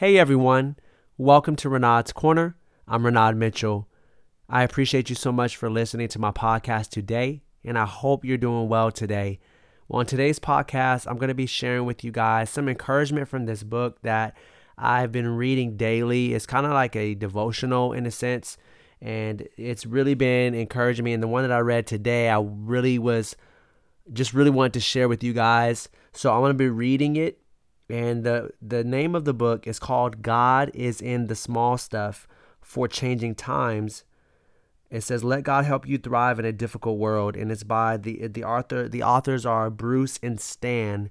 Hey 0.00 0.16
everyone, 0.16 0.76
welcome 1.18 1.56
to 1.56 1.68
Renaud's 1.68 2.10
Corner. 2.10 2.56
I'm 2.88 3.04
Renaud 3.04 3.32
Mitchell. 3.32 3.86
I 4.48 4.62
appreciate 4.62 5.10
you 5.10 5.14
so 5.14 5.30
much 5.30 5.58
for 5.58 5.68
listening 5.68 6.08
to 6.08 6.18
my 6.18 6.30
podcast 6.30 6.88
today, 6.88 7.42
and 7.66 7.78
I 7.78 7.84
hope 7.84 8.24
you're 8.24 8.38
doing 8.38 8.70
well 8.70 8.90
today. 8.90 9.40
Well, 9.88 10.00
on 10.00 10.06
today's 10.06 10.38
podcast, 10.38 11.06
I'm 11.06 11.18
going 11.18 11.28
to 11.28 11.34
be 11.34 11.44
sharing 11.44 11.84
with 11.84 12.02
you 12.02 12.12
guys 12.12 12.48
some 12.48 12.66
encouragement 12.66 13.28
from 13.28 13.44
this 13.44 13.62
book 13.62 14.00
that 14.00 14.38
I've 14.78 15.12
been 15.12 15.36
reading 15.36 15.76
daily. 15.76 16.32
It's 16.32 16.46
kind 16.46 16.64
of 16.64 16.72
like 16.72 16.96
a 16.96 17.14
devotional 17.14 17.92
in 17.92 18.06
a 18.06 18.10
sense, 18.10 18.56
and 19.02 19.46
it's 19.58 19.84
really 19.84 20.14
been 20.14 20.54
encouraging 20.54 21.04
me. 21.04 21.12
And 21.12 21.22
the 21.22 21.28
one 21.28 21.42
that 21.42 21.52
I 21.52 21.58
read 21.58 21.86
today, 21.86 22.30
I 22.30 22.40
really 22.40 22.98
was 22.98 23.36
just 24.14 24.32
really 24.32 24.48
wanted 24.48 24.72
to 24.72 24.80
share 24.80 25.10
with 25.10 25.22
you 25.22 25.34
guys. 25.34 25.90
So 26.14 26.32
I'm 26.32 26.40
going 26.40 26.52
to 26.52 26.54
be 26.54 26.70
reading 26.70 27.16
it 27.16 27.38
and 27.90 28.24
the 28.24 28.50
the 28.62 28.84
name 28.84 29.14
of 29.14 29.24
the 29.24 29.34
book 29.34 29.66
is 29.66 29.78
called 29.78 30.22
God 30.22 30.70
is 30.74 31.00
in 31.00 31.26
the 31.26 31.34
small 31.34 31.76
stuff 31.76 32.26
for 32.60 32.88
changing 32.88 33.34
times. 33.34 34.04
It 34.90 35.02
says 35.02 35.22
let 35.22 35.44
God 35.44 35.64
help 35.64 35.86
you 35.86 35.98
thrive 35.98 36.38
in 36.38 36.44
a 36.44 36.52
difficult 36.52 36.98
world 36.98 37.36
and 37.36 37.50
it's 37.50 37.62
by 37.62 37.96
the 37.96 38.26
the 38.28 38.44
author 38.44 38.88
the 38.88 39.02
authors 39.02 39.44
are 39.44 39.70
Bruce 39.70 40.18
and 40.22 40.40
Stan. 40.40 41.10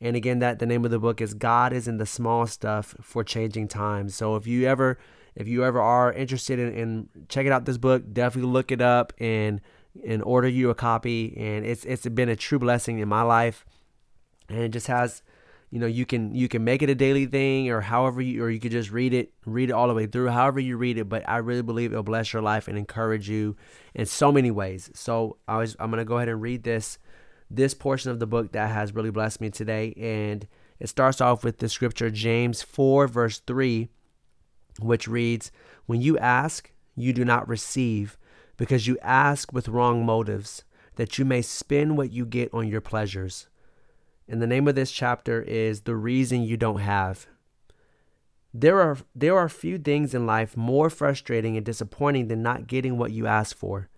And 0.00 0.16
again 0.16 0.38
that 0.38 0.58
the 0.58 0.66
name 0.66 0.84
of 0.84 0.90
the 0.90 0.98
book 0.98 1.20
is 1.20 1.34
God 1.34 1.72
is 1.72 1.86
in 1.86 1.98
the 1.98 2.06
small 2.06 2.46
stuff 2.46 2.94
for 3.00 3.22
changing 3.24 3.68
times. 3.68 4.14
So 4.14 4.36
if 4.36 4.46
you 4.46 4.66
ever 4.66 4.98
if 5.34 5.46
you 5.46 5.64
ever 5.64 5.80
are 5.80 6.12
interested 6.12 6.58
in, 6.58 6.72
in 6.72 7.08
checking 7.28 7.52
out 7.52 7.64
this 7.64 7.78
book, 7.78 8.02
definitely 8.12 8.50
look 8.50 8.72
it 8.72 8.80
up 8.80 9.12
and 9.18 9.60
and 10.06 10.22
order 10.22 10.48
you 10.48 10.70
a 10.70 10.74
copy 10.74 11.34
and 11.36 11.64
it's 11.66 11.84
it's 11.84 12.06
been 12.08 12.28
a 12.28 12.36
true 12.36 12.58
blessing 12.58 12.98
in 12.98 13.08
my 13.08 13.22
life. 13.22 13.64
And 14.48 14.58
it 14.58 14.70
just 14.70 14.88
has 14.88 15.22
you 15.70 15.78
know 15.78 15.86
you 15.86 16.04
can 16.04 16.34
you 16.34 16.48
can 16.48 16.64
make 16.64 16.82
it 16.82 16.90
a 16.90 16.94
daily 16.94 17.26
thing 17.26 17.70
or 17.70 17.80
however 17.80 18.20
you 18.20 18.42
or 18.42 18.50
you 18.50 18.58
could 18.58 18.72
just 18.72 18.90
read 18.90 19.14
it 19.14 19.32
read 19.46 19.70
it 19.70 19.72
all 19.72 19.88
the 19.88 19.94
way 19.94 20.06
through 20.06 20.28
however 20.28 20.58
you 20.58 20.76
read 20.76 20.98
it 20.98 21.08
but 21.08 21.26
i 21.28 21.36
really 21.36 21.62
believe 21.62 21.92
it'll 21.92 22.02
bless 22.02 22.32
your 22.32 22.42
life 22.42 22.68
and 22.68 22.76
encourage 22.76 23.28
you 23.28 23.56
in 23.94 24.06
so 24.06 24.30
many 24.32 24.50
ways. 24.50 24.90
So 24.94 25.38
i 25.48 25.56
was 25.56 25.76
i'm 25.78 25.92
to 25.92 26.04
go 26.04 26.16
ahead 26.16 26.28
and 26.28 26.42
read 26.42 26.64
this 26.64 26.98
this 27.50 27.74
portion 27.74 28.10
of 28.10 28.18
the 28.18 28.26
book 28.26 28.52
that 28.52 28.70
has 28.70 28.94
really 28.94 29.10
blessed 29.10 29.40
me 29.40 29.50
today 29.50 29.94
and 29.96 30.46
it 30.78 30.88
starts 30.88 31.20
off 31.20 31.44
with 31.44 31.58
the 31.58 31.68
scripture 31.68 32.10
james 32.10 32.62
4 32.62 33.06
verse 33.06 33.38
3 33.40 33.88
which 34.80 35.08
reads 35.08 35.50
when 35.86 36.00
you 36.00 36.18
ask 36.18 36.72
you 36.96 37.12
do 37.12 37.24
not 37.24 37.48
receive 37.48 38.16
because 38.56 38.86
you 38.86 38.98
ask 39.02 39.52
with 39.52 39.68
wrong 39.68 40.04
motives 40.04 40.64
that 40.96 41.18
you 41.18 41.24
may 41.24 41.42
spend 41.42 41.96
what 41.96 42.12
you 42.12 42.24
get 42.24 42.52
on 42.52 42.68
your 42.68 42.80
pleasures 42.80 43.48
and 44.30 44.40
the 44.40 44.46
name 44.46 44.68
of 44.68 44.76
this 44.76 44.92
chapter 44.92 45.42
is 45.42 45.80
The 45.80 45.96
Reason 45.96 46.44
You 46.44 46.56
Don't 46.56 46.78
Have. 46.78 47.26
There 48.54 48.80
are 48.80 48.96
there 49.12 49.36
are 49.36 49.48
few 49.48 49.76
things 49.76 50.14
in 50.14 50.24
life 50.24 50.56
more 50.56 50.88
frustrating 50.88 51.56
and 51.56 51.66
disappointing 51.66 52.28
than 52.28 52.40
not 52.40 52.68
getting 52.68 52.96
what 52.96 53.10
you 53.10 53.26
asked 53.26 53.56
for. 53.56 53.88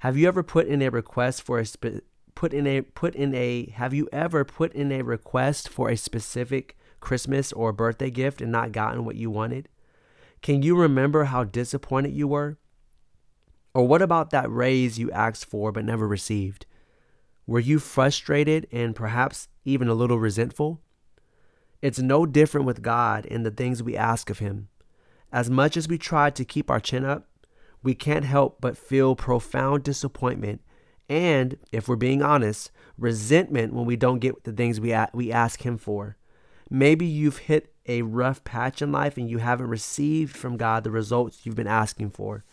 Have 0.00 0.16
you 0.16 0.28
ever 0.28 0.42
put 0.42 0.66
in 0.66 0.82
a 0.82 0.90
request 0.90 1.42
for 1.42 1.58
a 1.58 1.64
spe- 1.64 2.04
put 2.34 2.52
in 2.52 2.66
a 2.66 2.82
put 2.82 3.14
in 3.14 3.34
a 3.34 3.70
have 3.70 3.94
you 3.94 4.06
ever 4.12 4.44
put 4.44 4.74
in 4.74 4.92
a 4.92 5.00
request 5.00 5.70
for 5.70 5.88
a 5.88 5.96
specific 5.96 6.76
Christmas 7.00 7.50
or 7.52 7.72
birthday 7.72 8.10
gift 8.10 8.42
and 8.42 8.52
not 8.52 8.72
gotten 8.72 9.06
what 9.06 9.16
you 9.16 9.30
wanted? 9.30 9.70
Can 10.42 10.62
you 10.62 10.76
remember 10.76 11.24
how 11.24 11.44
disappointed 11.44 12.12
you 12.12 12.28
were? 12.28 12.58
Or 13.72 13.86
what 13.86 14.02
about 14.02 14.30
that 14.30 14.50
raise 14.50 14.98
you 14.98 15.10
asked 15.12 15.46
for 15.46 15.72
but 15.72 15.86
never 15.86 16.06
received? 16.06 16.66
Were 17.48 17.60
you 17.60 17.78
frustrated 17.78 18.66
and 18.70 18.94
perhaps 18.94 19.48
even 19.64 19.88
a 19.88 19.94
little 19.94 20.18
resentful? 20.18 20.82
It's 21.80 21.98
no 21.98 22.26
different 22.26 22.66
with 22.66 22.82
God 22.82 23.26
and 23.30 23.44
the 23.44 23.50
things 23.50 23.82
we 23.82 23.96
ask 23.96 24.28
of 24.28 24.38
Him. 24.38 24.68
As 25.32 25.48
much 25.48 25.74
as 25.74 25.88
we 25.88 25.96
try 25.96 26.28
to 26.28 26.44
keep 26.44 26.70
our 26.70 26.78
chin 26.78 27.06
up, 27.06 27.26
we 27.82 27.94
can't 27.94 28.26
help 28.26 28.60
but 28.60 28.76
feel 28.76 29.16
profound 29.16 29.82
disappointment 29.82 30.60
and, 31.08 31.56
if 31.72 31.88
we're 31.88 31.96
being 31.96 32.20
honest, 32.20 32.70
resentment 32.98 33.72
when 33.72 33.86
we 33.86 33.96
don't 33.96 34.18
get 34.18 34.44
the 34.44 34.52
things 34.52 34.78
we, 34.78 34.92
a- 34.92 35.08
we 35.14 35.32
ask 35.32 35.62
Him 35.62 35.78
for. 35.78 36.18
Maybe 36.68 37.06
you've 37.06 37.38
hit 37.38 37.72
a 37.86 38.02
rough 38.02 38.44
patch 38.44 38.82
in 38.82 38.92
life 38.92 39.16
and 39.16 39.30
you 39.30 39.38
haven't 39.38 39.68
received 39.68 40.36
from 40.36 40.58
God 40.58 40.84
the 40.84 40.90
results 40.90 41.46
you've 41.46 41.56
been 41.56 41.66
asking 41.66 42.10
for. 42.10 42.44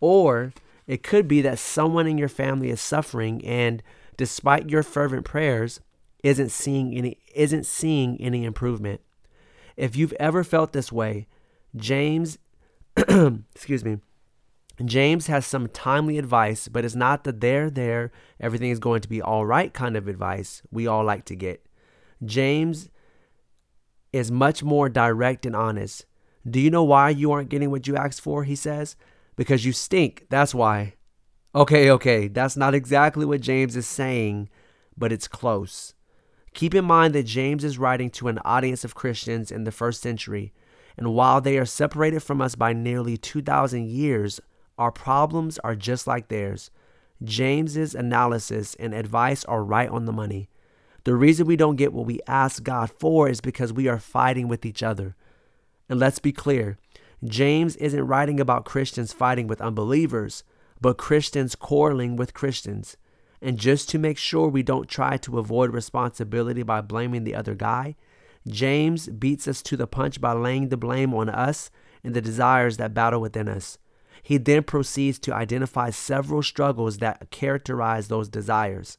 Or 0.00 0.52
it 0.86 1.02
could 1.02 1.26
be 1.28 1.40
that 1.40 1.58
someone 1.58 2.06
in 2.06 2.18
your 2.18 2.28
family 2.28 2.68
is 2.68 2.82
suffering 2.82 3.42
and 3.42 3.82
despite 4.16 4.70
your 4.70 4.82
fervent 4.82 5.24
prayers, 5.24 5.80
isn't 6.22 6.50
seeing 6.50 6.94
any 6.96 7.18
isn't 7.34 7.66
seeing 7.66 8.20
any 8.20 8.44
improvement. 8.44 9.00
If 9.76 9.96
you've 9.96 10.14
ever 10.14 10.42
felt 10.42 10.72
this 10.72 10.90
way, 10.90 11.26
James 11.76 12.38
excuse 12.96 13.84
me, 13.84 13.98
James 14.84 15.26
has 15.26 15.46
some 15.46 15.68
timely 15.68 16.18
advice, 16.18 16.68
but 16.68 16.84
it's 16.84 16.94
not 16.94 17.24
the 17.24 17.32
there 17.32 17.68
there 17.70 18.10
everything 18.40 18.70
is 18.70 18.78
going 18.78 19.02
to 19.02 19.08
be 19.08 19.20
all 19.20 19.44
right 19.44 19.72
kind 19.72 19.96
of 19.96 20.08
advice 20.08 20.62
we 20.70 20.86
all 20.86 21.04
like 21.04 21.24
to 21.26 21.36
get. 21.36 21.64
James 22.24 22.88
is 24.12 24.30
much 24.30 24.62
more 24.62 24.88
direct 24.88 25.44
and 25.44 25.54
honest. 25.54 26.06
Do 26.48 26.60
you 26.60 26.70
know 26.70 26.84
why 26.84 27.10
you 27.10 27.32
aren't 27.32 27.48
getting 27.48 27.70
what 27.70 27.86
you 27.86 27.96
asked 27.96 28.20
for? 28.20 28.44
He 28.44 28.54
says, 28.54 28.96
because 29.36 29.64
you 29.64 29.72
stink. 29.72 30.26
That's 30.30 30.54
why. 30.54 30.94
Okay, 31.56 31.88
okay, 31.88 32.26
that's 32.26 32.56
not 32.56 32.74
exactly 32.74 33.24
what 33.24 33.40
James 33.40 33.76
is 33.76 33.86
saying, 33.86 34.48
but 34.98 35.12
it's 35.12 35.28
close. 35.28 35.94
Keep 36.52 36.74
in 36.74 36.84
mind 36.84 37.14
that 37.14 37.26
James 37.26 37.62
is 37.62 37.78
writing 37.78 38.10
to 38.10 38.26
an 38.26 38.40
audience 38.44 38.84
of 38.84 38.96
Christians 38.96 39.52
in 39.52 39.62
the 39.62 39.70
first 39.70 40.02
century, 40.02 40.52
and 40.98 41.14
while 41.14 41.40
they 41.40 41.56
are 41.56 41.64
separated 41.64 42.24
from 42.24 42.40
us 42.40 42.56
by 42.56 42.72
nearly 42.72 43.16
2,000 43.16 43.86
years, 43.88 44.40
our 44.78 44.90
problems 44.90 45.58
are 45.58 45.76
just 45.76 46.08
like 46.08 46.26
theirs. 46.26 46.72
James's 47.22 47.94
analysis 47.94 48.74
and 48.80 48.92
advice 48.92 49.44
are 49.44 49.62
right 49.62 49.88
on 49.88 50.06
the 50.06 50.12
money. 50.12 50.48
The 51.04 51.14
reason 51.14 51.46
we 51.46 51.54
don't 51.54 51.76
get 51.76 51.92
what 51.92 52.06
we 52.06 52.18
ask 52.26 52.64
God 52.64 52.90
for 52.90 53.28
is 53.28 53.40
because 53.40 53.72
we 53.72 53.86
are 53.86 54.00
fighting 54.00 54.48
with 54.48 54.66
each 54.66 54.82
other. 54.82 55.14
And 55.88 56.00
let's 56.00 56.18
be 56.18 56.32
clear 56.32 56.78
James 57.22 57.76
isn't 57.76 58.08
writing 58.08 58.40
about 58.40 58.64
Christians 58.64 59.12
fighting 59.12 59.46
with 59.46 59.60
unbelievers 59.60 60.42
but 60.80 60.98
Christians 60.98 61.54
quarreling 61.54 62.16
with 62.16 62.34
Christians. 62.34 62.96
And 63.40 63.58
just 63.58 63.88
to 63.90 63.98
make 63.98 64.18
sure 64.18 64.48
we 64.48 64.62
don't 64.62 64.88
try 64.88 65.16
to 65.18 65.38
avoid 65.38 65.70
responsibility 65.70 66.62
by 66.62 66.80
blaming 66.80 67.24
the 67.24 67.34
other 67.34 67.54
guy, 67.54 67.96
James 68.46 69.08
beats 69.08 69.48
us 69.48 69.62
to 69.62 69.76
the 69.76 69.86
punch 69.86 70.20
by 70.20 70.32
laying 70.32 70.68
the 70.68 70.76
blame 70.76 71.14
on 71.14 71.28
us 71.28 71.70
and 72.02 72.14
the 72.14 72.20
desires 72.20 72.76
that 72.76 72.94
battle 72.94 73.20
within 73.20 73.48
us. 73.48 73.78
He 74.22 74.38
then 74.38 74.62
proceeds 74.62 75.18
to 75.20 75.34
identify 75.34 75.90
several 75.90 76.42
struggles 76.42 76.98
that 76.98 77.30
characterize 77.30 78.08
those 78.08 78.28
desires. 78.28 78.98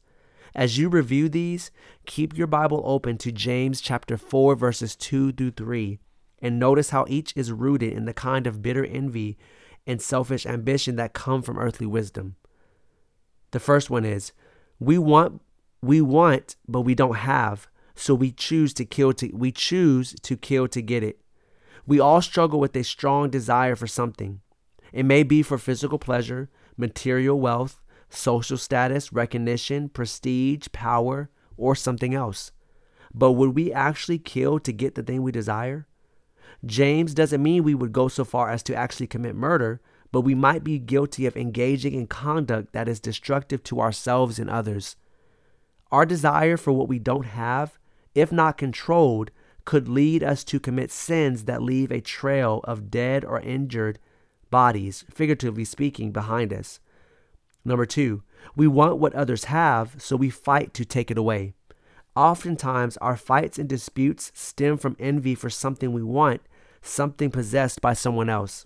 As 0.54 0.78
you 0.78 0.88
review 0.88 1.28
these, 1.28 1.70
keep 2.06 2.36
your 2.36 2.46
Bible 2.46 2.82
open 2.84 3.18
to 3.18 3.32
James 3.32 3.80
chapter 3.80 4.16
4 4.16 4.54
verses 4.56 4.96
2 4.96 5.32
through 5.32 5.50
3 5.50 5.98
and 6.40 6.58
notice 6.58 6.90
how 6.90 7.04
each 7.08 7.32
is 7.36 7.52
rooted 7.52 7.92
in 7.92 8.04
the 8.04 8.14
kind 8.14 8.46
of 8.46 8.62
bitter 8.62 8.84
envy 8.84 9.36
and 9.86 10.02
selfish 10.02 10.46
ambition 10.46 10.96
that 10.96 11.12
come 11.12 11.42
from 11.42 11.58
earthly 11.58 11.86
wisdom. 11.86 12.36
The 13.52 13.60
first 13.60 13.90
one 13.90 14.04
is 14.04 14.32
we 14.78 14.98
want 14.98 15.40
we 15.82 16.00
want 16.00 16.56
but 16.66 16.80
we 16.82 16.94
don't 16.94 17.16
have, 17.16 17.68
so 17.94 18.14
we 18.14 18.32
choose 18.32 18.74
to 18.74 18.84
kill 18.84 19.12
to 19.14 19.30
we 19.32 19.52
choose 19.52 20.14
to 20.22 20.36
kill 20.36 20.68
to 20.68 20.82
get 20.82 21.02
it. 21.02 21.20
We 21.86 22.00
all 22.00 22.20
struggle 22.20 22.58
with 22.58 22.76
a 22.76 22.82
strong 22.82 23.30
desire 23.30 23.76
for 23.76 23.86
something. 23.86 24.40
It 24.92 25.04
may 25.04 25.22
be 25.22 25.42
for 25.42 25.58
physical 25.58 25.98
pleasure, 25.98 26.50
material 26.76 27.38
wealth, 27.38 27.80
social 28.08 28.56
status, 28.56 29.12
recognition, 29.12 29.88
prestige, 29.88 30.66
power, 30.72 31.30
or 31.56 31.74
something 31.74 32.14
else. 32.14 32.52
But 33.14 33.32
would 33.32 33.54
we 33.54 33.72
actually 33.72 34.18
kill 34.18 34.58
to 34.60 34.72
get 34.72 34.94
the 34.94 35.02
thing 35.02 35.22
we 35.22 35.32
desire? 35.32 35.86
James 36.64 37.14
doesn't 37.14 37.42
mean 37.42 37.62
we 37.62 37.74
would 37.74 37.92
go 37.92 38.08
so 38.08 38.24
far 38.24 38.50
as 38.50 38.62
to 38.64 38.74
actually 38.74 39.06
commit 39.06 39.34
murder, 39.34 39.80
but 40.12 40.22
we 40.22 40.34
might 40.34 40.64
be 40.64 40.78
guilty 40.78 41.26
of 41.26 41.36
engaging 41.36 41.92
in 41.94 42.06
conduct 42.06 42.72
that 42.72 42.88
is 42.88 43.00
destructive 43.00 43.62
to 43.64 43.80
ourselves 43.80 44.38
and 44.38 44.48
others. 44.48 44.96
Our 45.92 46.06
desire 46.06 46.56
for 46.56 46.72
what 46.72 46.88
we 46.88 46.98
don't 46.98 47.26
have, 47.26 47.78
if 48.14 48.32
not 48.32 48.58
controlled, 48.58 49.30
could 49.64 49.88
lead 49.88 50.22
us 50.22 50.44
to 50.44 50.60
commit 50.60 50.90
sins 50.90 51.44
that 51.44 51.62
leave 51.62 51.90
a 51.90 52.00
trail 52.00 52.60
of 52.64 52.90
dead 52.90 53.24
or 53.24 53.40
injured 53.40 53.98
bodies, 54.50 55.04
figuratively 55.10 55.64
speaking, 55.64 56.12
behind 56.12 56.52
us. 56.52 56.80
Number 57.64 57.84
two, 57.84 58.22
we 58.54 58.68
want 58.68 58.98
what 58.98 59.14
others 59.14 59.44
have, 59.44 59.96
so 59.98 60.16
we 60.16 60.30
fight 60.30 60.72
to 60.74 60.84
take 60.84 61.10
it 61.10 61.18
away. 61.18 61.54
Oftentimes, 62.16 62.96
our 62.96 63.16
fights 63.16 63.58
and 63.58 63.68
disputes 63.68 64.32
stem 64.34 64.78
from 64.78 64.96
envy 64.98 65.34
for 65.34 65.50
something 65.50 65.92
we 65.92 66.02
want, 66.02 66.40
something 66.80 67.30
possessed 67.30 67.82
by 67.82 67.92
someone 67.92 68.30
else. 68.30 68.64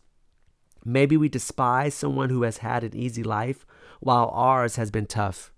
Maybe 0.85 1.17
we 1.17 1.29
despise 1.29 1.95
someone 1.95 2.31
who 2.31 2.43
has 2.43 2.59
had 2.59 2.85
an 2.85 2.95
easy 2.95 3.25
life 3.25 3.67
while 3.99 4.31
ours 4.33 4.77
has 4.77 4.93
been 4.93 5.07
tough. 5.07 5.53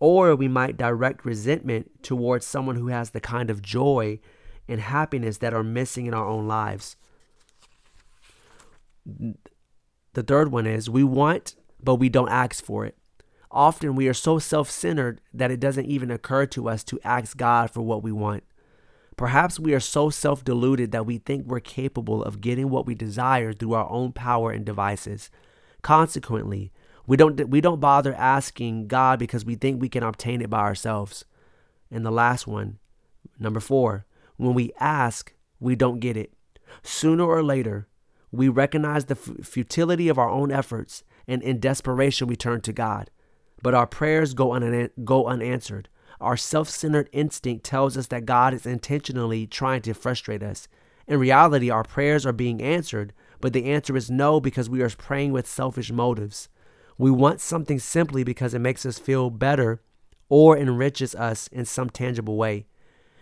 Or 0.00 0.34
we 0.34 0.48
might 0.48 0.76
direct 0.76 1.24
resentment 1.24 2.02
towards 2.02 2.46
someone 2.46 2.76
who 2.76 2.88
has 2.88 3.10
the 3.10 3.20
kind 3.20 3.50
of 3.50 3.62
joy 3.62 4.18
and 4.66 4.80
happiness 4.80 5.38
that 5.38 5.54
are 5.54 5.62
missing 5.62 6.06
in 6.06 6.14
our 6.14 6.26
own 6.26 6.48
lives. 6.48 6.96
The 9.04 10.22
third 10.22 10.50
one 10.50 10.66
is 10.66 10.90
we 10.90 11.04
want, 11.04 11.54
but 11.82 11.96
we 11.96 12.08
don't 12.08 12.30
ask 12.30 12.64
for 12.64 12.86
it. 12.86 12.96
Often 13.50 13.94
we 13.94 14.08
are 14.08 14.14
so 14.14 14.38
self 14.38 14.70
centered 14.70 15.20
that 15.32 15.50
it 15.50 15.60
doesn't 15.60 15.86
even 15.86 16.10
occur 16.10 16.46
to 16.46 16.68
us 16.68 16.82
to 16.84 17.00
ask 17.04 17.36
God 17.36 17.70
for 17.70 17.82
what 17.82 18.02
we 18.02 18.12
want. 18.12 18.44
Perhaps 19.16 19.58
we 19.58 19.72
are 19.72 19.80
so 19.80 20.10
self 20.10 20.44
deluded 20.44 20.92
that 20.92 21.06
we 21.06 21.18
think 21.18 21.46
we're 21.46 21.60
capable 21.60 22.22
of 22.22 22.40
getting 22.40 22.68
what 22.68 22.86
we 22.86 22.94
desire 22.94 23.52
through 23.52 23.72
our 23.72 23.88
own 23.90 24.12
power 24.12 24.50
and 24.50 24.64
devices. 24.64 25.30
Consequently, 25.82 26.72
we 27.06 27.16
don't, 27.16 27.48
we 27.48 27.60
don't 27.60 27.80
bother 27.80 28.14
asking 28.14 28.88
God 28.88 29.18
because 29.18 29.44
we 29.44 29.54
think 29.54 29.80
we 29.80 29.88
can 29.88 30.02
obtain 30.02 30.42
it 30.42 30.50
by 30.50 30.60
ourselves. 30.60 31.24
And 31.90 32.04
the 32.04 32.10
last 32.10 32.46
one, 32.46 32.78
number 33.38 33.60
four, 33.60 34.06
when 34.36 34.54
we 34.54 34.72
ask, 34.80 35.32
we 35.60 35.76
don't 35.76 36.00
get 36.00 36.16
it. 36.16 36.32
Sooner 36.82 37.24
or 37.24 37.42
later, 37.42 37.86
we 38.32 38.48
recognize 38.48 39.06
the 39.06 39.14
futility 39.14 40.08
of 40.08 40.18
our 40.18 40.28
own 40.28 40.50
efforts, 40.50 41.04
and 41.28 41.42
in 41.42 41.60
desperation, 41.60 42.26
we 42.26 42.36
turn 42.36 42.60
to 42.62 42.72
God. 42.72 43.10
But 43.62 43.74
our 43.74 43.86
prayers 43.86 44.34
go, 44.34 44.52
un- 44.52 44.90
go 45.04 45.26
unanswered. 45.26 45.88
Our 46.20 46.36
self 46.36 46.68
centered 46.68 47.08
instinct 47.12 47.64
tells 47.64 47.96
us 47.96 48.06
that 48.08 48.26
God 48.26 48.54
is 48.54 48.66
intentionally 48.66 49.46
trying 49.46 49.82
to 49.82 49.94
frustrate 49.94 50.42
us. 50.42 50.68
In 51.06 51.20
reality, 51.20 51.70
our 51.70 51.84
prayers 51.84 52.26
are 52.26 52.32
being 52.32 52.60
answered, 52.62 53.12
but 53.40 53.52
the 53.52 53.66
answer 53.66 53.96
is 53.96 54.10
no 54.10 54.40
because 54.40 54.68
we 54.68 54.82
are 54.82 54.90
praying 54.90 55.32
with 55.32 55.46
selfish 55.46 55.92
motives. 55.92 56.48
We 56.98 57.10
want 57.10 57.40
something 57.40 57.78
simply 57.78 58.24
because 58.24 58.54
it 58.54 58.60
makes 58.60 58.86
us 58.86 58.98
feel 58.98 59.30
better 59.30 59.82
or 60.28 60.56
enriches 60.56 61.14
us 61.14 61.46
in 61.48 61.64
some 61.64 61.90
tangible 61.90 62.36
way. 62.36 62.66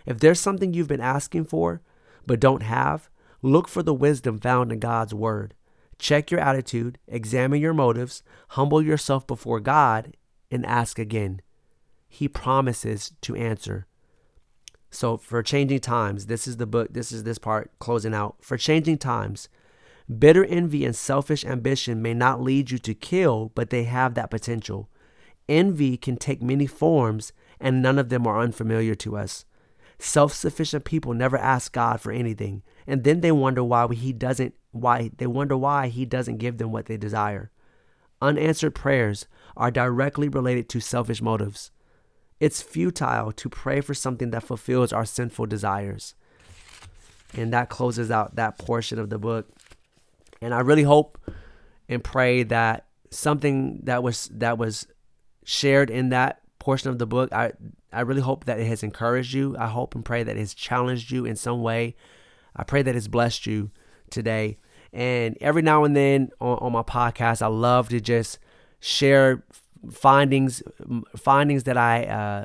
If 0.07 0.21
there's 0.21 0.41
something 0.41 0.73
you've 0.73 0.89
been 0.89 1.01
asking 1.01 1.45
for 1.47 1.83
but 2.27 2.41
don't 2.41 2.63
have, 2.63 3.11
look 3.43 3.69
for 3.69 3.83
the 3.83 3.95
wisdom 3.95 4.39
found 4.39 4.73
in 4.73 4.79
God's 4.79 5.13
Word. 5.13 5.55
Check 5.99 6.31
your 6.31 6.41
attitude, 6.41 6.99
examine 7.07 7.61
your 7.61 7.75
motives, 7.75 8.23
humble 8.51 8.83
yourself 8.83 9.27
before 9.27 9.61
God, 9.61 10.17
and 10.55 10.65
ask 10.65 10.99
again. 10.99 11.43
He 12.09 12.29
promises 12.29 13.13
to 13.23 13.35
answer. 13.35 13.87
So, 14.91 15.17
for 15.17 15.43
changing 15.43 15.81
times, 15.81 16.27
this 16.27 16.47
is 16.47 16.59
the 16.59 16.67
book, 16.67 16.93
this 16.93 17.11
is 17.11 17.25
this 17.25 17.39
part 17.39 17.73
closing 17.81 18.15
out. 18.15 18.37
For 18.41 18.57
changing 18.57 18.99
times, 18.99 19.49
Bitter 20.07 20.45
envy 20.45 20.85
and 20.85 20.95
selfish 20.95 21.45
ambition 21.45 22.03
may 22.03 22.13
not 22.13 22.43
lead 22.43 22.71
you 22.71 22.79
to 22.79 22.95
kill, 22.95 23.53
but 23.55 23.71
they 23.71 23.85
have 23.85 24.15
that 24.15 24.31
potential. 24.31 24.91
Envy 25.49 25.97
can 25.97 26.17
take 26.17 26.43
many 26.43 26.67
forms, 26.67 27.33
and 27.59 27.81
none 27.81 27.99
of 27.99 28.11
them 28.11 28.27
are 28.27 28.41
unfamiliar 28.41 28.95
to 28.97 29.17
us. 29.17 29.47
Self 29.99 30.35
sufficient 30.35 30.85
people 30.85 31.15
never 31.15 31.39
ask 31.39 31.73
God 31.73 32.01
for 32.01 32.13
anything, 32.13 32.63
and 32.87 33.05
then 33.05 33.21
they 33.21 33.33
wonder 33.33 33.65
why 33.65 33.93
he 33.95 34.13
doesn't 34.13 34.55
why 34.73 35.11
they 35.17 35.27
wonder 35.27 35.57
why 35.57 35.89
he 35.89 36.05
doesn't 36.05 36.39
give 36.39 36.59
them 36.59 36.71
what 36.71 36.87
they 36.87 36.97
desire. 36.97 37.51
Unanswered 38.21 38.75
prayers 38.75 39.27
are 39.57 39.71
directly 39.71 40.29
related 40.29 40.69
to 40.71 40.81
selfish 40.81 41.23
motives. 41.23 41.71
It's 42.41 42.63
futile 42.63 43.33
to 43.33 43.49
pray 43.49 43.81
for 43.81 43.95
something 43.95 44.31
that 44.31 44.43
fulfills 44.43 44.93
our 44.93 45.05
sinful 45.05 45.47
desires. 45.47 46.15
And 47.33 47.53
that 47.53 47.69
closes 47.69 48.11
out 48.11 48.37
that 48.37 48.59
portion 48.59 48.99
of 48.99 49.11
the 49.11 49.19
book. 49.19 49.49
And 50.41 50.53
I 50.53 50.61
really 50.61 50.83
hope 50.83 51.19
and 51.89 52.03
pray 52.03 52.43
that 52.45 52.87
something 53.11 53.81
that 53.85 54.03
was 54.03 54.29
that 54.35 54.59
was 54.59 54.87
shared 55.45 55.91
in 55.91 56.11
that 56.11 56.41
portion 56.59 56.91
of 56.91 56.99
the 56.99 57.07
book, 57.07 57.33
I 57.33 57.53
I 57.93 58.01
really 58.01 58.21
hope 58.21 58.45
that 58.45 58.59
it 58.59 58.67
has 58.67 58.83
encouraged 58.83 59.33
you. 59.33 59.57
I 59.59 59.69
hope 59.69 59.95
and 59.95 60.05
pray 60.05 60.23
that 60.23 60.37
it 60.37 60.41
has 60.41 60.55
challenged 60.55 61.11
you 61.11 61.25
in 61.25 61.37
some 61.37 61.63
way. 61.63 61.95
I 62.57 62.65
pray 62.65 62.83
that 62.83 62.97
it's 62.97 63.09
blessed 63.09 63.47
you 63.47 63.71
today. 64.11 64.59
And 64.93 65.37
every 65.41 65.63
now 65.63 65.85
and 65.85 65.97
then 65.97 66.31
on, 66.41 66.59
on 66.59 66.73
my 66.73 66.83
podcast, 66.83 67.43
I 67.43 67.49
love 67.49 67.89
to 67.89 68.01
just 68.01 68.39
share 68.85 69.43
findings 69.91 70.63
findings 71.17 71.65
that 71.65 71.79
I 71.79 72.05
uh, 72.05 72.45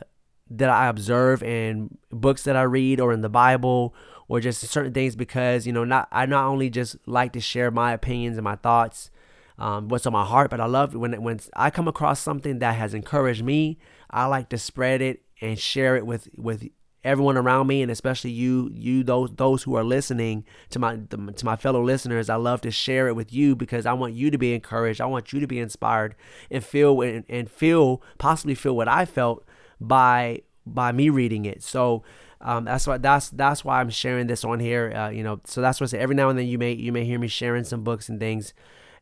that 0.49 0.69
I 0.69 0.87
observe 0.87 1.43
in 1.43 1.97
books 2.11 2.43
that 2.43 2.55
I 2.55 2.61
read 2.61 3.01
or 3.01 3.11
in 3.11 3.19
the 3.19 3.29
Bible 3.29 3.93
or 4.29 4.39
just 4.39 4.61
certain 4.61 4.93
things 4.93 5.17
because 5.17 5.67
you 5.67 5.73
know 5.73 5.83
not 5.83 6.07
I 6.13 6.25
not 6.27 6.45
only 6.45 6.69
just 6.69 6.95
like 7.05 7.33
to 7.33 7.41
share 7.41 7.71
my 7.71 7.91
opinions 7.91 8.37
and 8.37 8.45
my 8.45 8.55
thoughts, 8.55 9.11
um, 9.57 9.89
what's 9.89 10.05
on 10.05 10.13
my 10.13 10.23
heart, 10.23 10.49
but 10.49 10.61
I 10.61 10.65
love 10.65 10.95
when 10.95 11.21
when 11.21 11.41
I 11.57 11.69
come 11.71 11.89
across 11.89 12.21
something 12.21 12.59
that 12.59 12.75
has 12.75 12.93
encouraged 12.93 13.43
me. 13.43 13.77
I 14.09 14.25
like 14.25 14.47
to 14.49 14.57
spread 14.57 15.01
it 15.01 15.23
and 15.41 15.59
share 15.59 15.97
it 15.97 16.05
with 16.05 16.29
with 16.37 16.69
everyone 17.03 17.37
around 17.37 17.67
me 17.67 17.81
and 17.81 17.89
especially 17.91 18.29
you 18.29 18.69
you 18.73 19.03
those 19.03 19.29
those 19.35 19.63
who 19.63 19.75
are 19.75 19.83
listening 19.83 20.43
to 20.69 20.79
my 20.79 20.97
to 20.97 21.45
my 21.45 21.55
fellow 21.55 21.81
listeners 21.81 22.29
i 22.29 22.35
love 22.35 22.59
to 22.59 22.69
share 22.69 23.07
it 23.07 23.15
with 23.15 23.31
you 23.31 23.55
because 23.55 23.85
i 23.85 23.93
want 23.93 24.13
you 24.13 24.29
to 24.29 24.37
be 24.37 24.53
encouraged 24.53 24.99
i 24.99 25.05
want 25.05 25.31
you 25.31 25.39
to 25.39 25.47
be 25.47 25.59
inspired 25.59 26.13
and 26.51 26.63
feel 26.63 27.01
and, 27.01 27.23
and 27.29 27.49
feel 27.49 28.01
possibly 28.17 28.53
feel 28.53 28.75
what 28.75 28.87
i 28.87 29.05
felt 29.05 29.45
by 29.79 30.41
by 30.65 30.91
me 30.91 31.09
reading 31.09 31.45
it 31.45 31.63
so 31.63 32.03
um, 32.41 32.65
that's 32.65 32.87
why 32.87 32.97
that's 32.97 33.29
that's 33.29 33.65
why 33.65 33.81
I'm 33.81 33.89
sharing 33.89 34.27
this 34.27 34.45
on 34.45 34.59
here. 34.59 34.93
Uh, 34.93 35.09
you 35.09 35.23
know, 35.23 35.41
so 35.43 35.61
that's 35.61 35.81
what 35.81 35.89
I 35.89 35.91
say. 35.91 35.99
Every 35.99 36.15
now 36.15 36.29
and 36.29 36.39
then 36.39 36.47
you 36.47 36.57
may 36.57 36.71
you 36.71 36.91
may 36.91 37.03
hear 37.03 37.19
me 37.19 37.27
sharing 37.27 37.65
some 37.65 37.83
books 37.83 38.07
and 38.07 38.19
things, 38.19 38.53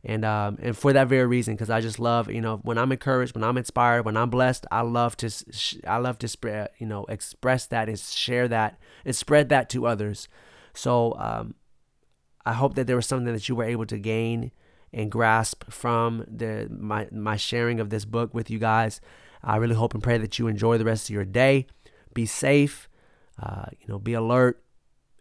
and 0.04 0.24
um, 0.24 0.58
and 0.60 0.76
for 0.76 0.92
that 0.92 1.08
very 1.08 1.26
reason, 1.26 1.54
because 1.54 1.70
I 1.70 1.80
just 1.80 1.98
love 1.98 2.30
you 2.30 2.40
know 2.40 2.58
when 2.58 2.78
I'm 2.78 2.92
encouraged, 2.92 3.34
when 3.34 3.44
I'm 3.44 3.58
inspired, 3.58 4.04
when 4.04 4.16
I'm 4.16 4.30
blessed, 4.30 4.66
I 4.70 4.82
love 4.82 5.16
to 5.18 5.30
sh- 5.30 5.76
I 5.86 5.98
love 5.98 6.18
to 6.18 6.28
spread 6.28 6.70
you 6.78 6.86
know 6.86 7.04
express 7.06 7.66
that 7.66 7.88
and 7.88 7.98
share 7.98 8.48
that 8.48 8.78
and 9.04 9.14
spread 9.14 9.48
that 9.48 9.68
to 9.70 9.86
others. 9.86 10.28
So 10.74 11.14
um, 11.18 11.54
I 12.46 12.52
hope 12.52 12.74
that 12.76 12.86
there 12.86 12.96
was 12.96 13.06
something 13.06 13.32
that 13.32 13.48
you 13.48 13.56
were 13.56 13.64
able 13.64 13.86
to 13.86 13.98
gain 13.98 14.52
and 14.92 15.10
grasp 15.10 15.70
from 15.70 16.24
the 16.28 16.68
my 16.70 17.08
my 17.10 17.36
sharing 17.36 17.80
of 17.80 17.90
this 17.90 18.04
book 18.04 18.32
with 18.32 18.50
you 18.50 18.58
guys. 18.58 19.00
I 19.42 19.56
really 19.56 19.74
hope 19.74 19.94
and 19.94 20.02
pray 20.02 20.18
that 20.18 20.38
you 20.38 20.46
enjoy 20.48 20.78
the 20.78 20.84
rest 20.84 21.08
of 21.08 21.14
your 21.14 21.24
day. 21.24 21.66
Be 22.14 22.26
safe. 22.26 22.88
Uh, 23.40 23.66
you 23.78 23.86
know, 23.86 23.98
be 23.98 24.14
alert 24.14 24.62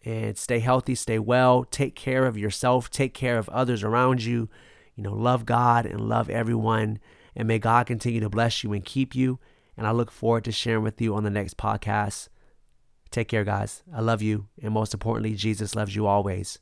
and 0.05 0.37
stay 0.37 0.59
healthy, 0.59 0.95
stay 0.95 1.19
well, 1.19 1.63
take 1.63 1.95
care 1.95 2.25
of 2.25 2.37
yourself, 2.37 2.89
take 2.89 3.13
care 3.13 3.37
of 3.37 3.49
others 3.49 3.83
around 3.83 4.23
you. 4.23 4.49
You 4.95 5.03
know, 5.03 5.13
love 5.13 5.45
God 5.45 5.85
and 5.85 6.01
love 6.01 6.29
everyone. 6.29 6.99
And 7.35 7.47
may 7.47 7.59
God 7.59 7.85
continue 7.87 8.19
to 8.21 8.29
bless 8.29 8.63
you 8.63 8.73
and 8.73 8.83
keep 8.83 9.13
you. 9.13 9.39
And 9.75 9.85
I 9.85 9.91
look 9.91 10.09
forward 10.09 10.43
to 10.45 10.51
sharing 10.51 10.83
with 10.83 10.99
you 10.99 11.13
on 11.15 11.23
the 11.23 11.29
next 11.29 11.57
podcast. 11.57 12.29
Take 13.11 13.27
care, 13.27 13.43
guys. 13.43 13.83
I 13.93 14.01
love 14.01 14.21
you. 14.21 14.47
And 14.61 14.73
most 14.73 14.93
importantly, 14.93 15.35
Jesus 15.35 15.75
loves 15.75 15.95
you 15.95 16.07
always. 16.07 16.59